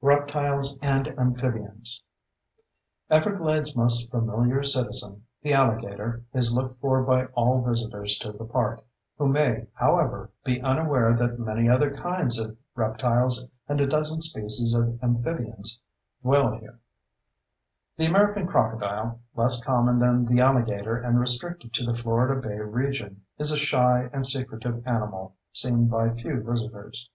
[0.00, 2.02] Reptiles and Amphibians
[3.08, 8.84] Everglades' most famous citizen—the alligator—is looked for by all visitors to the park,
[9.16, 14.74] who may, however, be unaware that many other kinds of reptiles and a dozen species
[14.74, 15.80] of amphibians
[16.20, 16.80] dwell here.
[17.96, 23.22] The American crocodile, less common than the alligator and restricted to the Florida Bay region,
[23.38, 27.08] is a shy and secretive animal seen by few visitors.